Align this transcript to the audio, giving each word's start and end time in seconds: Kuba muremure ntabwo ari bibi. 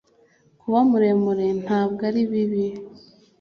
Kuba 0.61 0.79
muremure 0.89 1.45
ntabwo 1.63 2.01
ari 2.09 2.21
bibi. 2.31 2.65